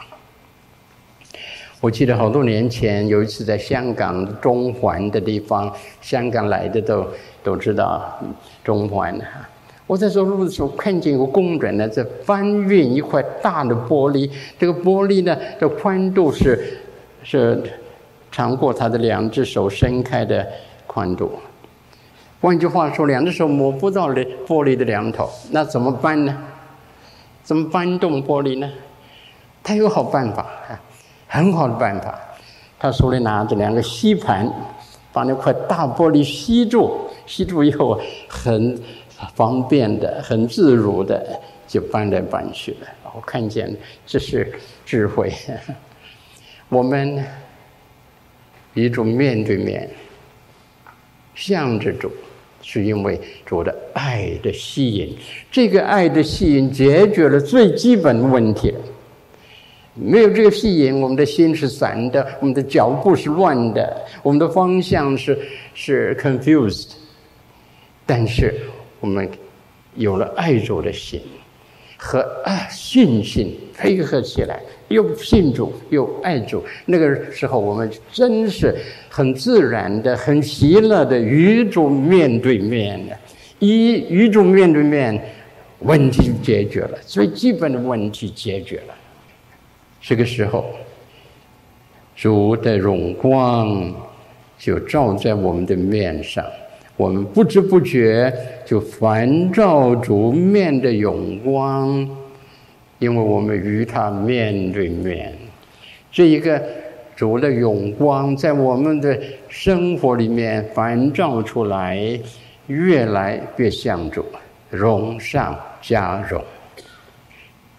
[1.80, 7.06] 我记得好多年前有一次在香港中环的地方，香港来的都
[7.46, 8.18] 都知道
[8.64, 9.48] 中环哈。
[9.86, 14.28] 我在走路的时候，看见一个工人呢，在搬运一块大的玻璃。
[14.58, 16.80] 这个玻璃呢，的宽度是
[17.22, 17.62] 是
[18.32, 20.44] 长过他的两只手伸开的
[20.88, 21.30] 宽度。
[22.40, 26.36] 换句话说，两只手摸不到玻璃的两头，那怎么办呢？
[27.44, 28.68] 怎么搬动玻璃呢？
[29.62, 30.74] 他有好办法啊，
[31.28, 32.18] 很好的办法。
[32.76, 34.52] 他手里拿着两个吸盘，
[35.12, 38.78] 把那块大玻璃吸住， 吸住以后很。
[39.34, 42.86] 方便的，很自如的，就搬来搬去了。
[43.14, 44.52] 我看见这是
[44.84, 45.32] 智慧。
[46.68, 47.24] 我们
[48.74, 49.88] 一种面对面，
[51.34, 52.12] 向着主，
[52.60, 55.16] 是因为主的爱的吸引。
[55.50, 58.74] 这个爱的吸引解决了最基本的问题。
[59.94, 65.38] 没有这个吸引，我们的心是散的，我们的脚步是乱的，我们的方向是
[65.72, 66.90] 是 confused。
[68.06, 68.54] 但是。
[68.98, 69.28] 我们
[69.94, 71.20] 有了爱主的心
[71.98, 78.74] 和爱信心配合起来，又信主又爱主，那个时候我们真是
[79.10, 83.16] 很自然的、很喜乐的与主面对面的。
[83.58, 85.22] 一与主面对面，
[85.80, 88.94] 问题解决了，最基本的问题解决了。
[90.00, 90.64] 这个时候，
[92.16, 93.94] 主的荣光
[94.58, 96.42] 就照在我们的面上。
[96.96, 98.32] 我们不知不觉
[98.64, 102.08] 就烦照主面的永光，
[102.98, 105.32] 因为我们与他面对面。
[106.10, 106.62] 这一个
[107.14, 112.18] 主的荣光在我们的生活里面烦照出来，
[112.66, 114.24] 越来越像主，
[114.70, 116.42] 荣上加荣。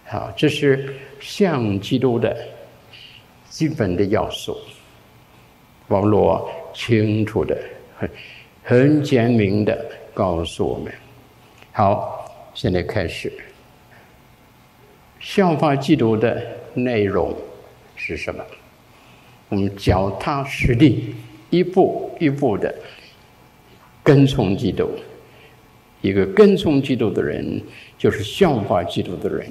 [0.04, 2.36] 好，这是像基督的
[3.50, 4.56] 基本的要素。
[5.88, 7.58] 保罗清楚的。
[8.68, 10.92] 很简明的告诉我们，
[11.72, 13.32] 好，现在开始。
[15.18, 16.38] 效法基督的
[16.74, 17.34] 内容
[17.96, 18.44] 是什么？
[19.48, 21.14] 我们脚踏实地，
[21.48, 22.74] 一步一步的
[24.02, 24.90] 跟从基督。
[26.02, 27.62] 一个跟从基督的人，
[27.96, 29.50] 就是效法基督的人。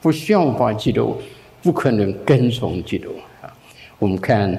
[0.00, 1.20] 不效法基督，
[1.62, 3.54] 不可能跟从基督啊。
[3.98, 4.58] 我们看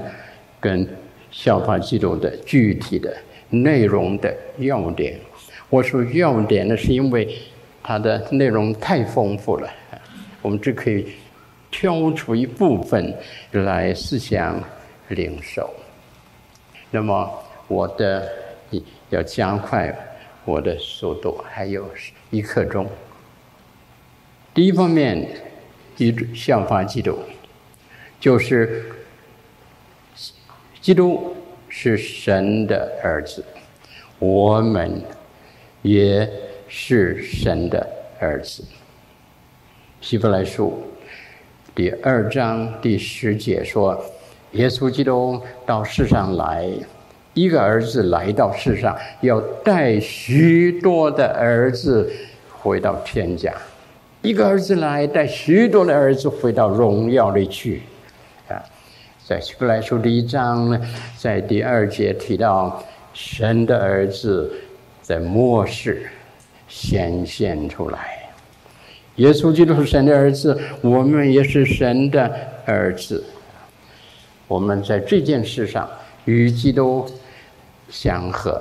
[0.59, 0.87] 跟
[1.31, 3.17] 效法基督的具体的。
[3.49, 5.19] 内容的要点，
[5.69, 7.37] 我说要点呢，是因为
[7.81, 9.69] 它的内容太丰富了。
[10.41, 11.07] 我们只可以
[11.69, 13.13] 挑出一部分
[13.51, 14.61] 来思想
[15.09, 15.69] 领受。
[16.91, 17.29] 那么
[17.67, 18.27] 我的
[19.09, 19.93] 要加快
[20.45, 21.89] 我的速度，还有
[22.29, 22.87] 一刻钟。
[24.53, 25.27] 第一方面，
[25.97, 27.19] 一效法基督，
[28.19, 28.85] 就是
[30.81, 31.35] 基督
[31.69, 33.43] 是神的儿子，
[34.17, 35.01] 我们
[35.83, 36.27] 也
[36.67, 37.87] 是神的
[38.19, 38.63] 儿子。
[40.01, 40.81] 希伯来书
[41.75, 43.97] 第二章第十节说
[44.53, 46.67] ：“耶稣基督到世上来，
[47.33, 52.11] 一个儿子来到世上，要带许多的儿子
[52.51, 53.53] 回到天家。”
[54.21, 57.81] 一个儿子来，带许多的儿子回到荣耀里去，
[59.29, 60.81] 在希伯来书第一章呢，
[61.15, 64.51] 在第二节提到神的儿子
[65.03, 66.09] 在末世
[66.67, 68.27] 显现出来，
[69.17, 72.27] 耶稣基督是神的儿子，我们也是神的
[72.65, 73.23] 儿子，
[74.47, 75.87] 我们在这件事上
[76.25, 77.07] 与基督
[77.87, 78.59] 相合，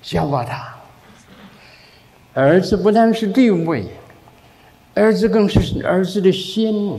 [0.00, 0.74] 效法他。
[2.32, 3.84] 儿子不但是地位。
[4.94, 6.98] 儿子更是儿子的心，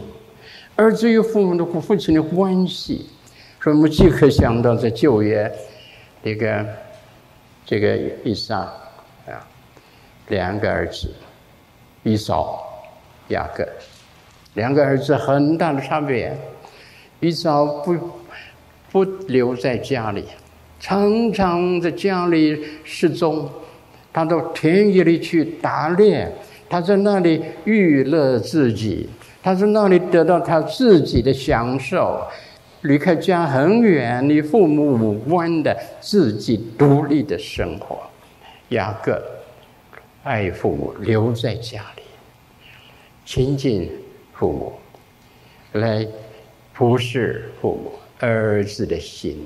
[0.79, 3.05] 儿子与父母的父亲的关系，
[3.61, 5.51] 所以我们即可想到在旧约，
[6.23, 6.65] 这个
[7.65, 8.59] 这个以撒
[9.27, 9.45] 啊，
[10.29, 11.13] 两个儿子，
[12.03, 12.63] 以扫、
[13.27, 13.67] 雅各，
[14.53, 16.33] 两个儿子很大的差别。
[17.19, 17.97] 以扫不
[18.89, 20.23] 不留在家里，
[20.79, 23.49] 常常在家里失踪，
[24.13, 26.31] 他到田野里去打猎。
[26.69, 29.09] 他在那里娱乐自己，
[29.41, 32.21] 他在那里得到他自己的享受，
[32.81, 37.99] 离开家很远，与父母无关的自己独立的生活。
[38.69, 39.21] 雅各
[40.23, 42.03] 爱父母，留在家里，
[43.25, 43.89] 亲近
[44.33, 44.73] 父母，
[45.73, 46.05] 来
[46.73, 47.91] 服侍父母。
[48.21, 49.37] 儿子的心，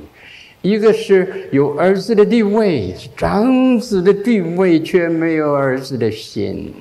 [0.63, 6.73] 一个是有儿子的地位，长子的地位，却没有儿子的心。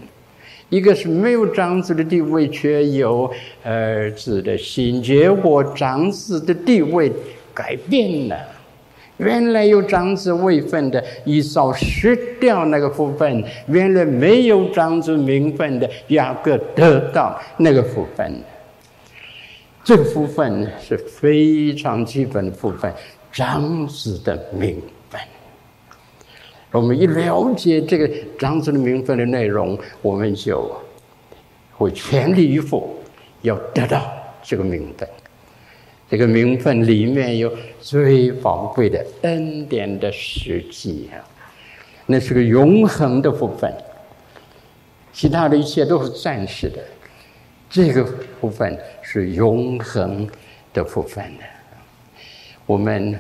[0.72, 3.30] 一个是没有长子的地位，却有
[3.62, 7.12] 儿子的心，结果长子的地位
[7.52, 8.37] 改变了。
[9.18, 18.42] 原来有长子位分的，一扫失掉那个福分；原来没有长子名分的，雅各得到那个福分。
[19.85, 22.90] 这个福分是非常基本的福分，
[23.30, 24.80] 长子的名。
[26.72, 30.74] 我们一了解这个长子的名分的内容，我们就
[31.76, 32.98] 会全力以赴
[33.42, 34.02] 要得到
[34.42, 35.08] 这个名分。
[36.11, 41.20] 这个名分里面有最宝贵的恩典的实际啊，
[42.06, 43.72] 那是个永恒的福分。
[45.12, 46.82] 其他的一切都是暂时的，
[47.68, 48.02] 这个
[48.40, 50.26] 福分是永恒
[50.72, 51.44] 的福分的。
[52.64, 53.18] 我们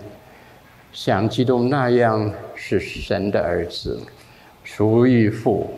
[0.92, 2.32] 像基督那样。
[2.64, 4.00] 是神的儿子，
[4.62, 5.68] 属于父，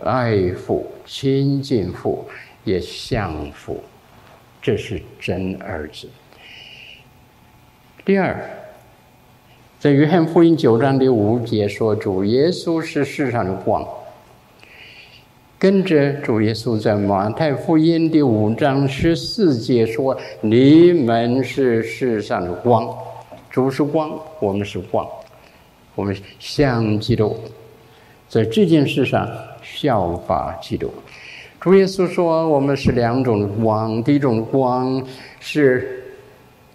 [0.00, 2.28] 爱父，亲近父，
[2.62, 3.82] 也像父，
[4.60, 6.06] 这是真儿子。
[8.04, 8.38] 第二，
[9.80, 13.82] 在约翰福音九章第五节说，主耶稣是世上的光。
[15.58, 22.94] 跟着主耶稣在马太福音第五章十四节说，你们是世上的光，
[23.56, 25.08] 主是光，我们是光。
[25.94, 27.34] 我们像基督，
[28.28, 29.26] 在这件事上
[29.62, 30.92] 效法基督。
[31.58, 35.02] 主耶稣说：“我们是两种光，第一种光
[35.40, 36.04] 是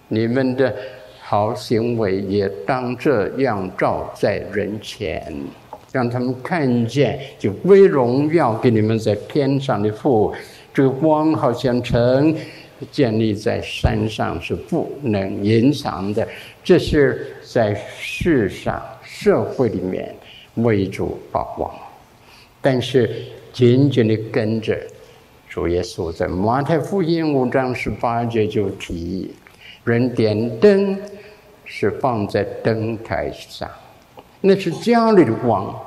[0.07, 0.75] 你们的
[1.21, 5.31] 好行为，也当这样照在人前，
[5.91, 10.33] 让他们看见，就归荣耀给你们在天上的父。
[10.73, 12.33] 这个光好像成
[12.91, 16.27] 建立在山上，是不能隐藏的。
[16.63, 20.15] 这是在世上。”社会里面
[20.55, 21.71] 为主发光，
[22.59, 24.75] 但是紧紧的跟着
[25.47, 29.36] 主耶稣，在马太福音五章十八节就提，
[29.84, 30.97] 人点灯
[31.65, 33.69] 是放在灯台上，
[34.39, 35.79] 那是家里的光，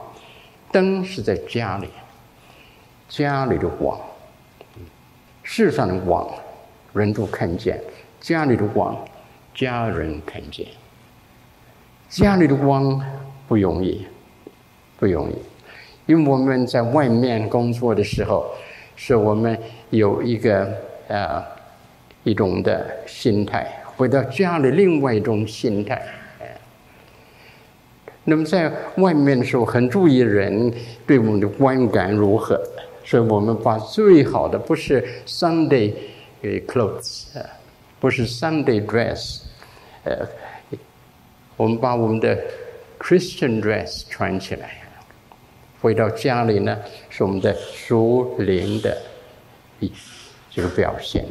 [0.70, 1.88] 灯是在家里，
[3.08, 3.98] 家里的光，
[5.42, 6.32] 世上的光，
[6.94, 7.78] 人都看见，
[8.20, 8.96] 家里的光，
[9.54, 10.66] 家人看见。
[12.08, 13.04] 家里的光
[13.48, 14.06] 不容易，
[14.98, 15.34] 不容易，
[16.06, 18.46] 因为我们在外面工作的时候，
[18.94, 19.58] 是我们
[19.90, 20.64] 有一个
[21.08, 21.44] 啊、呃、
[22.22, 26.00] 一种的心态，回到家里另外一种心态。
[28.26, 30.72] 那么在外面的时候，很注意人
[31.04, 32.58] 对我们的观感如何，
[33.04, 35.92] 所以我们把最好的不是 Sunday
[36.44, 37.28] 给 clothes，
[37.98, 39.44] 不是 Sunday dress，
[40.02, 40.28] 呃，
[41.56, 42.38] 我们把我们的
[42.98, 44.82] Christian dress 穿起来，
[45.80, 46.78] 回到家里呢，
[47.08, 48.94] 是我们的属灵的
[49.80, 49.90] 一
[50.50, 51.24] 这个表现。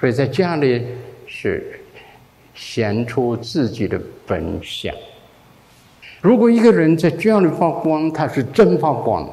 [0.00, 0.82] 所以在家里
[1.26, 1.80] 是
[2.54, 4.94] 显出自己的本相。
[6.22, 9.28] 如果一个人在家里发光，他是真发光。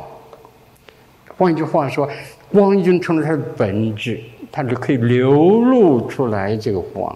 [1.37, 2.09] 换句话说，
[2.51, 4.19] 光已经成了它的本质，
[4.51, 7.15] 它就可以流露出来这个光。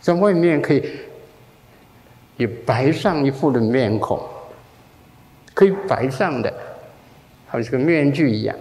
[0.00, 0.82] 在外面可以
[2.36, 4.20] 也摆上一副的面孔，
[5.54, 6.52] 可以摆上的，
[7.46, 8.54] 好像个面具一样，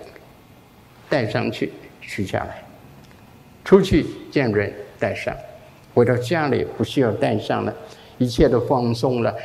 [1.09, 1.71] 戴上去，
[2.01, 2.63] 取下来，
[3.63, 5.35] 出去见人戴上，
[5.93, 7.73] 回到家里不需要戴上了，
[8.17, 9.35] 一切都放松了，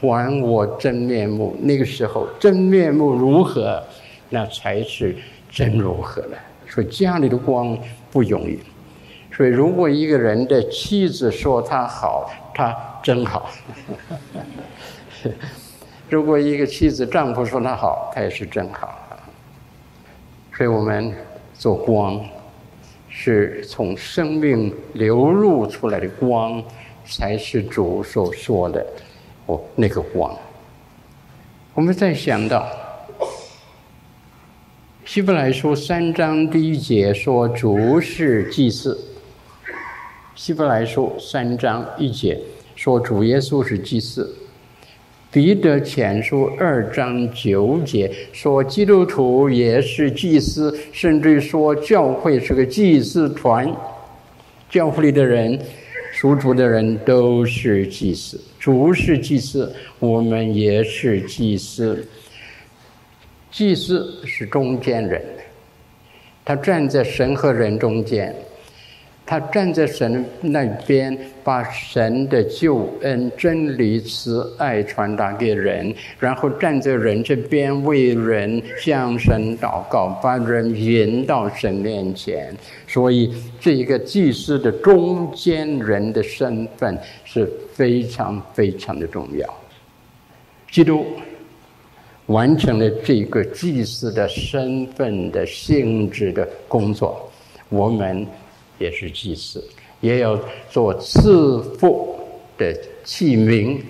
[0.00, 1.54] 还我真面目。
[1.60, 3.82] 那个时候真面目如何？
[4.28, 5.16] 那才是
[5.50, 6.38] 真如何了。
[6.68, 7.78] 所以家里的光
[8.10, 8.58] 不容易。
[9.32, 13.50] 所以如果一个人的妻子说他好，他真好；
[16.08, 18.98] 如果一个妻子丈夫说他好，他也是真好。
[20.56, 21.14] 所以我们
[21.54, 22.24] 做光，
[23.08, 26.62] 是从生命流露出来的光，
[27.04, 28.84] 才是主所说的
[29.44, 30.34] 哦那个光。
[31.74, 32.66] 我们再想到。
[35.06, 38.98] 希伯来书三章第一节说：“主是祭司。”
[40.34, 42.36] 希伯来书三章一节
[42.74, 44.28] 说：“主耶稣是祭司。”
[45.30, 53.72] 彼得前书二章九节说：“基督徒也是祭司，甚至说教会是个祭司团，
[54.68, 55.56] 教会里的人、
[56.12, 58.40] 属主的人都是祭司。
[58.58, 62.04] 主是祭司，我们也是祭司。”
[63.56, 65.18] 祭司是中间人，
[66.44, 68.36] 他站在神和人中间，
[69.24, 75.90] 他站在神那边，把神的救恩、真理、慈爱传达给人，
[76.20, 82.54] 然后站在人这边为人向神祷告，把人引到神面前。
[82.86, 89.48] 所以，这一个祭司的中间人的身份是非常非常的重要。
[90.70, 91.06] 基督。
[92.26, 97.30] 完成了这个祭司的身份的性质的工作，
[97.68, 98.26] 我们
[98.78, 99.64] 也是祭司，
[100.00, 100.36] 也要
[100.68, 102.18] 做赐福
[102.58, 103.80] 的器皿，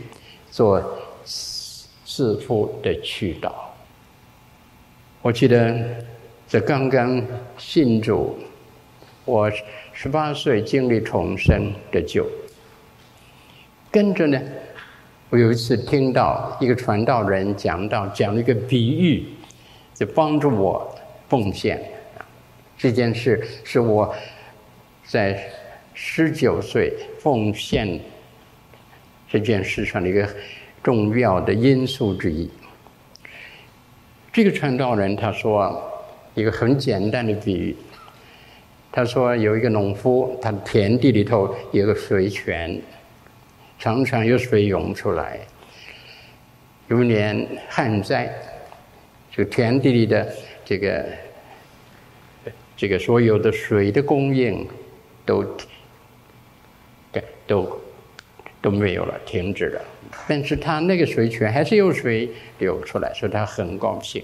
[0.50, 0.84] 做
[1.24, 3.74] 赐福的渠道。
[5.22, 5.74] 我记得
[6.46, 7.20] 在刚刚
[7.56, 8.36] 信主，
[9.24, 9.50] 我
[9.92, 12.26] 十八岁经历重生的救，
[13.90, 14.38] 跟着呢。
[15.28, 19.24] 我有一次听到一个传道人讲到讲了一个比喻，
[19.92, 20.94] 就帮助我
[21.28, 21.82] 奉献。
[22.78, 24.14] 这件事是我
[25.04, 25.42] 在
[25.94, 27.98] 十九岁奉献
[29.28, 30.28] 这件事上的一个
[30.80, 32.48] 重要的因素之一。
[34.32, 35.82] 这个传道人他说
[36.34, 37.76] 一个很简单的比喻，
[38.92, 42.80] 他说有一个农夫，他田地里头有个水泉。
[43.78, 45.38] 常常有水涌出来。
[46.88, 48.32] 有一年旱灾，
[49.30, 50.32] 就田地里的
[50.64, 51.06] 这个
[52.76, 54.66] 这个所有的水的供应
[55.24, 55.44] 都
[57.46, 57.80] 都
[58.62, 59.80] 都没有了，停止了。
[60.28, 64.22] 但是他那个水泉还是有水流出来，所以他很高兴。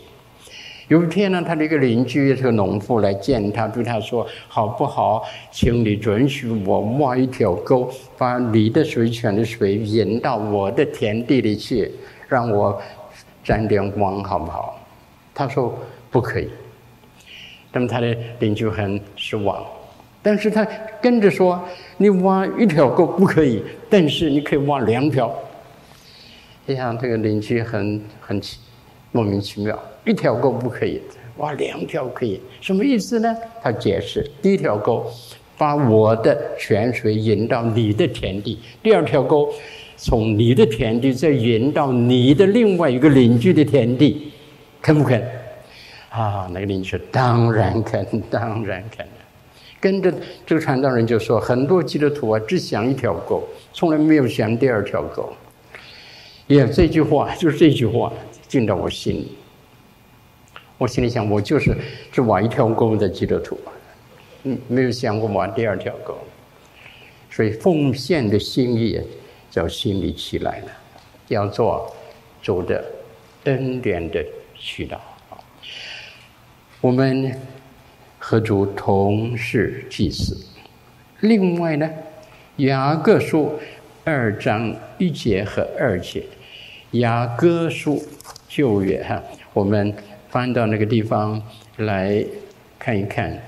[0.93, 11.91] 有一天呢，他的一个邻居，这个农妇来见他，对他说：“好不好，请你准许我挖一条沟，把你的水泉的水引到我的田地里去，
[12.29, 12.79] 让我
[13.43, 14.79] 沾点光，好不好？”
[15.35, 15.75] 他说
[16.13, 16.51] ：“不可以。”
[17.73, 19.65] 那么他的邻居很失望，
[20.21, 20.63] 但是他
[21.01, 21.59] 跟着说
[21.97, 25.35] ：“你挖一条沟不可以，但是你可以挖两条。”
[26.69, 28.59] 这样这个邻居很很气
[29.13, 29.79] 莫名其妙。
[30.05, 31.01] 一条沟不可以，
[31.37, 33.37] 挖两条可以，什么意思呢？
[33.63, 35.07] 他解释：第一条沟
[35.57, 39.49] 把我的泉水引到你的田地；第二条沟
[39.97, 44.33] 从你的田地再引到你的另外一个邻居的田地，
[44.81, 45.23] 肯不肯？
[46.11, 49.07] 啊，那个邻居说：当然肯，当然肯。
[49.81, 50.13] 跟着
[50.45, 53.43] 这个传道人就说：很多基督徒啊，只想一条沟，
[53.73, 55.33] 从来没有想第二条沟。
[56.49, 58.13] 也、这句话就是这句话
[58.53, 59.33] 进到我心里。
[60.77, 61.75] 我心里想，我就是
[62.13, 63.59] 只挖一条沟的基督徒，
[64.43, 66.19] 嗯，没有想过挖第二条沟，
[67.31, 69.01] 所以奉献的心意
[69.51, 70.67] 就心里起来了，
[71.29, 71.97] 要做
[72.43, 72.85] 主的
[73.45, 74.23] 恩典的
[74.55, 75.01] 渠道。
[76.83, 77.35] 我们
[78.19, 80.37] 和主同是祭司。
[81.21, 81.89] 另外呢，
[82.57, 83.59] 雅各书
[84.05, 86.25] 二章一节和二节，
[86.91, 88.05] 雅各书
[88.55, 89.23] 旧约哈，
[89.55, 89.95] 我们
[90.29, 91.41] 翻到那个地方
[91.79, 92.23] 来
[92.79, 93.43] 看一看，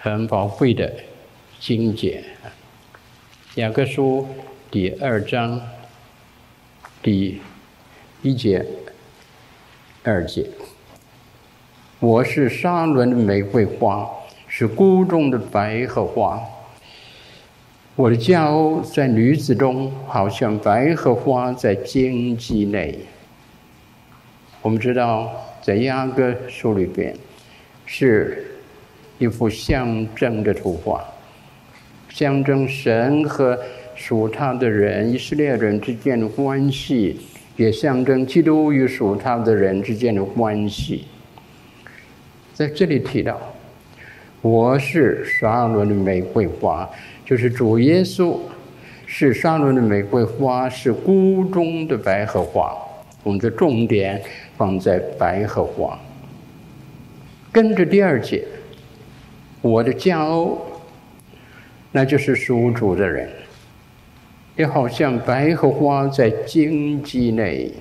[0.00, 0.90] 很宝贵的
[1.58, 2.24] 经节。
[3.56, 4.26] 雅各书
[4.70, 5.60] 第二章
[7.02, 7.38] 第
[8.22, 8.64] 一节、
[10.02, 10.46] 二节。
[11.98, 14.08] 我是沙仑的玫瑰花，
[14.48, 16.40] 是谷中的百合花。
[17.94, 23.00] 我的佳偶在女子中，好像百合花在荆棘内。
[24.62, 25.32] 我们知道，
[25.62, 27.14] 在雅各书里边，
[27.86, 28.44] 是
[29.18, 31.02] 一幅象征的图画，
[32.10, 33.58] 象征神和
[33.94, 37.18] 属他的人、以色列人之间的关系，
[37.56, 41.06] 也象征基督与属他的人之间的关系。
[42.52, 43.40] 在这里提到，
[44.42, 46.86] 我是沙仑的玫瑰花，
[47.24, 48.38] 就是主耶稣
[49.06, 52.76] 是沙仑的玫瑰花，是谷中的百合花。
[53.22, 54.18] 我们的重点
[54.60, 55.98] 放在百合花。
[57.50, 58.44] 跟着第二节，
[59.62, 60.58] 我的佳偶，
[61.90, 63.30] 那就是属主的人，
[64.56, 67.72] 也好像白荷花在荆棘内。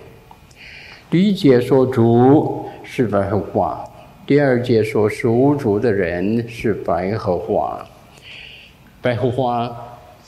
[1.10, 3.84] 第一节说主是白荷花。
[4.26, 7.86] 第二节说属主的人是白荷花，
[9.02, 9.76] 白荷花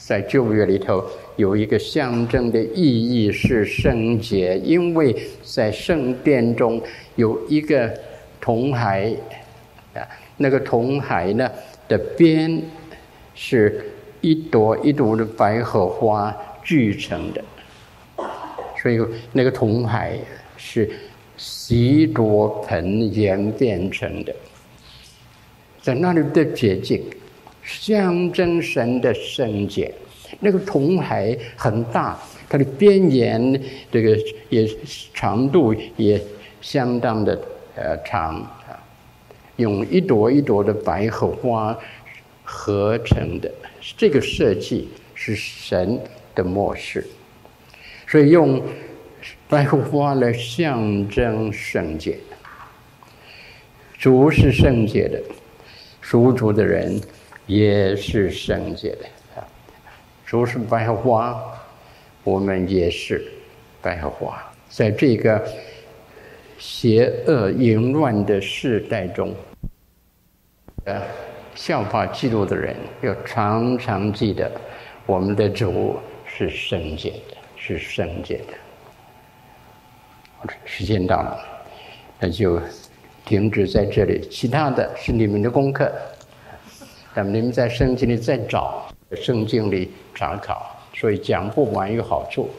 [0.03, 1.03] 在旧约里头
[1.35, 6.81] 有一个象征的意义是圣洁，因为在圣殿中
[7.15, 7.93] 有一个
[8.39, 9.13] 铜海，
[9.93, 10.01] 啊，
[10.37, 11.49] 那个铜海呢
[11.87, 12.61] 的边
[13.35, 13.85] 是
[14.21, 17.43] 一朵一朵的百合花聚成的，
[18.81, 18.99] 所以
[19.31, 20.17] 那个铜海
[20.57, 20.89] 是。
[21.37, 24.35] 洗濯盆演变成的，
[25.81, 27.03] 在那里的洁净，
[27.63, 29.93] 象征神的圣洁。
[30.39, 34.17] 那个铜海很大，它的边沿这个
[34.49, 34.69] 也
[35.13, 36.21] 长度也
[36.61, 37.39] 相当的
[37.75, 38.35] 呃长
[38.67, 38.77] 啊，
[39.57, 41.77] 用一朵一朵的百合花
[42.43, 43.51] 合成的。
[43.97, 45.99] 这个设计是神
[46.33, 47.07] 的模式，
[48.07, 48.61] 所以用。
[49.47, 52.17] 百合花来象征圣洁，
[53.99, 55.21] 主是圣洁的，
[55.99, 56.99] 属主的人
[57.51, 59.43] 也是圣洁的啊。
[60.25, 61.37] 主是百花，
[62.23, 63.29] 我们也是
[63.81, 64.41] 百花。
[64.69, 65.45] 在这个
[66.57, 69.35] 邪恶淫乱的世代中，
[70.85, 71.01] 呃，
[71.53, 74.49] 效法基督的人要常常记得，
[75.05, 78.53] 我们的主是圣洁的，是圣洁的。
[80.63, 81.37] 时间到了，
[82.17, 82.61] 那就
[83.25, 84.25] 停止在这里。
[84.29, 85.91] 其他的是你们的功课，
[87.13, 90.77] 那么你们在圣经里再找，圣经里查考。
[90.93, 92.49] 所以讲不完有好处，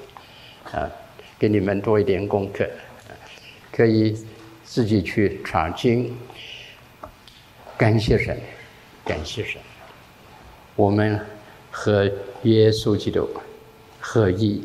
[0.72, 0.90] 啊，
[1.38, 2.68] 给你们多一点功课，
[3.70, 4.16] 可以
[4.64, 6.16] 自己去查经。
[7.76, 8.38] 感谢神，
[9.05, 9.61] 感谢神，
[10.76, 11.20] 我们
[11.70, 12.05] 和
[12.42, 13.28] 耶稣基督
[14.00, 14.64] 合一，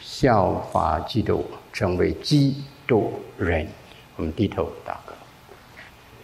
[0.00, 1.44] 效法基督。
[1.72, 3.68] 成为基督人，
[4.16, 5.12] 我们低头祷告。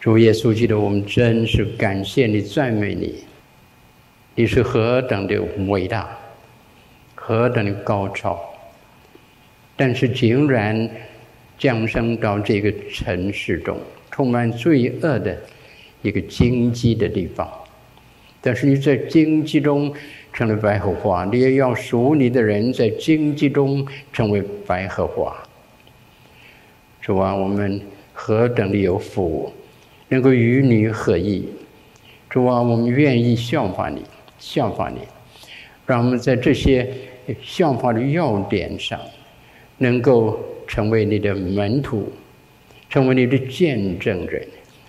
[0.03, 3.23] 主耶稣基督，我们真是感谢你、赞美你。
[4.35, 6.19] 你是何等的伟大，
[7.15, 8.37] 何等的高超，
[9.77, 10.91] 但是竟然
[11.57, 13.79] 降生到这个城市中，
[14.11, 15.39] 充满罪恶的
[16.03, 17.49] 一个荆棘的地方。
[18.41, 19.95] 但是你在荆棘中
[20.33, 25.33] 成了百合花，你也要属你的人在荆棘中成为百合花。
[27.01, 27.81] 主啊，我们
[28.13, 29.53] 何等的有福，
[30.13, 31.43] 能够与你合一。
[32.29, 34.03] 主啊，我们愿意效法你，
[34.39, 34.99] 效法你，
[35.87, 36.87] 让我们在这些
[37.41, 39.01] 效法的要点上，
[39.79, 42.13] 能够成为你的门徒，
[42.91, 44.47] 成为你的见证人。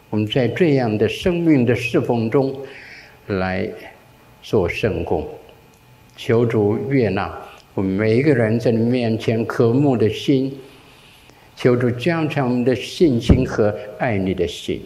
[0.10, 2.54] 我们在这样的生命的侍奉中。
[3.28, 3.70] 来
[4.42, 5.26] 做圣工，
[6.18, 7.34] 求主悦纳
[7.74, 10.54] 我们每一个人在你面前渴慕的心，
[11.56, 14.82] 求主加强我们的信心和爱你的心，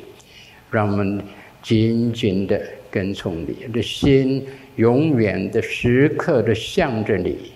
[0.69, 1.21] 让我们
[1.61, 4.45] 紧紧的跟从你的心，
[4.75, 7.51] 永远的时刻的向着你，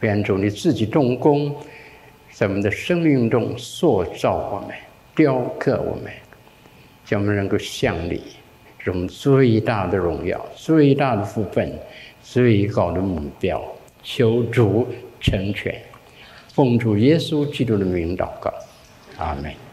[0.00, 1.54] 愿主你自己动工，
[2.32, 4.76] 在我们的生命中塑造我们，
[5.14, 6.12] 雕刻我们，
[7.04, 8.22] 叫我们能够向你。
[8.80, 11.76] 是我们最大的荣耀，最大的福分，
[12.22, 13.62] 最高的目标。
[14.02, 14.86] 求主
[15.20, 15.74] 成全，
[16.54, 18.54] 奉主耶稣基督的名祷告，
[19.18, 19.67] 阿门。